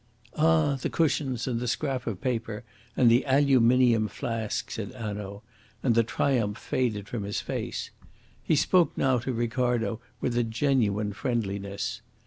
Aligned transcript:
"Ah, 0.35 0.77
the 0.81 0.89
cushions, 0.89 1.45
and 1.47 1.59
the 1.59 1.67
scrap 1.67 2.07
of 2.07 2.21
paper, 2.21 2.63
and 2.97 3.07
the 3.11 3.23
aluminium 3.27 4.07
flask," 4.07 4.71
said 4.71 4.93
Hanaud; 4.95 5.43
and 5.83 5.93
the 5.93 6.01
triumph 6.03 6.57
faded 6.57 7.07
from 7.07 7.21
his 7.21 7.39
face. 7.39 7.91
He 8.41 8.55
spoke 8.55 8.97
now 8.97 9.19
to 9.19 9.31
Ricardo 9.31 9.99
with 10.19 10.35
a 10.35 10.43
genuine 10.43 11.13
friendliness. 11.13 12.01